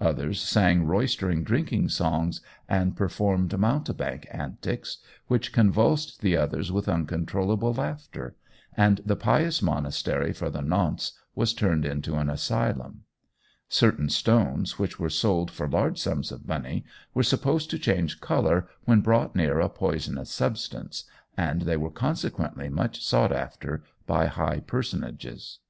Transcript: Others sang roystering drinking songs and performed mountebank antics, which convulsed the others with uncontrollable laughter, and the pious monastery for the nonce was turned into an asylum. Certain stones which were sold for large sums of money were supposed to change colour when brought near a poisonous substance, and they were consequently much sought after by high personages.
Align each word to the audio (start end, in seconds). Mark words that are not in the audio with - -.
Others 0.00 0.42
sang 0.42 0.82
roystering 0.84 1.44
drinking 1.44 1.90
songs 1.90 2.40
and 2.68 2.96
performed 2.96 3.56
mountebank 3.56 4.26
antics, 4.32 4.98
which 5.28 5.52
convulsed 5.52 6.22
the 6.22 6.36
others 6.36 6.72
with 6.72 6.88
uncontrollable 6.88 7.72
laughter, 7.72 8.34
and 8.76 9.00
the 9.06 9.14
pious 9.14 9.62
monastery 9.62 10.32
for 10.32 10.50
the 10.50 10.60
nonce 10.60 11.12
was 11.36 11.54
turned 11.54 11.84
into 11.84 12.16
an 12.16 12.28
asylum. 12.28 13.04
Certain 13.68 14.08
stones 14.08 14.76
which 14.76 14.98
were 14.98 15.08
sold 15.08 15.52
for 15.52 15.68
large 15.68 16.00
sums 16.00 16.32
of 16.32 16.48
money 16.48 16.84
were 17.14 17.22
supposed 17.22 17.70
to 17.70 17.78
change 17.78 18.20
colour 18.20 18.68
when 18.86 19.00
brought 19.00 19.36
near 19.36 19.60
a 19.60 19.68
poisonous 19.68 20.30
substance, 20.30 21.04
and 21.36 21.62
they 21.62 21.76
were 21.76 21.92
consequently 21.92 22.68
much 22.68 23.06
sought 23.06 23.30
after 23.30 23.84
by 24.04 24.26
high 24.26 24.58
personages. 24.58 25.60